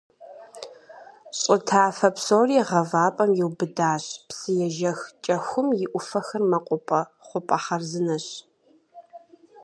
Щӏы 1.39 1.57
тафэ 1.67 2.09
псори 2.15 2.59
гъавапӀэм 2.67 3.31
иубыдащ, 3.41 4.03
псыежэх 4.27 4.99
КӀэхум 5.23 5.67
и 5.83 5.85
Ӏуфэхэр 5.91 6.41
мэкъупӀэ, 6.49 7.01
хъупӀэ 7.27 7.57
хъарзынэщ. 7.63 8.27